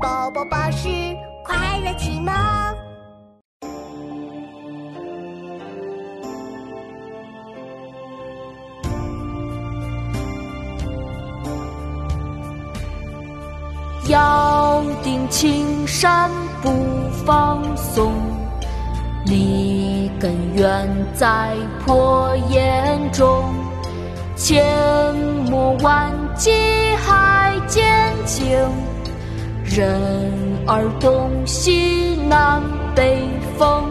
[0.00, 0.88] 宝宝巴士
[1.44, 2.32] 快乐启蒙。
[14.08, 16.30] 遥定青山
[16.62, 16.70] 不
[17.26, 18.12] 放松，
[19.26, 21.54] 立根远在
[21.84, 23.44] 破岩中。
[24.36, 24.62] 阡
[25.50, 26.52] 陌万击
[29.78, 32.60] 任尔东西南
[32.96, 33.22] 北
[33.56, 33.84] 风。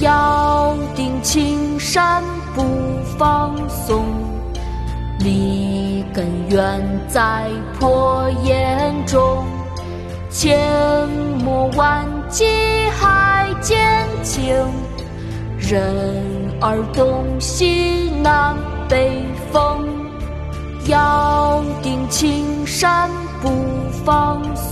[0.00, 2.22] 咬定青山
[2.54, 2.64] 不
[3.18, 4.02] 放松，
[5.18, 9.44] 立根远在破岩中。
[10.30, 11.06] 千
[11.44, 12.46] 磨万击
[12.98, 13.78] 还坚
[14.22, 14.54] 劲，
[15.58, 15.84] 任
[16.62, 18.56] 尔东西南
[18.88, 19.86] 北风。
[20.86, 23.10] 咬定青山
[23.42, 23.50] 不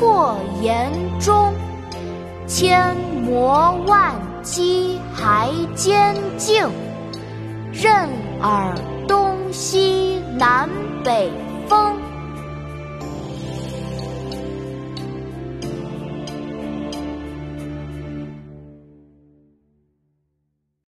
[0.00, 1.52] 破岩中。
[2.46, 6.66] 千磨万击还坚劲，
[7.70, 8.08] 任
[8.40, 8.74] 尔
[9.06, 10.68] 东西南
[11.04, 11.30] 北